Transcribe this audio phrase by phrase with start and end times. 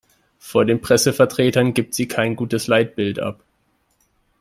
[0.39, 3.43] Vor den Pressevertretern gibt sie kein gutes Leitbild ab.